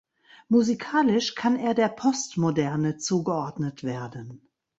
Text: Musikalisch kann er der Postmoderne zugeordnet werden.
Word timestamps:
Musikalisch 0.49 1.35
kann 1.35 1.55
er 1.57 1.75
der 1.75 1.87
Postmoderne 1.89 2.97
zugeordnet 2.97 3.83
werden. 3.83 4.49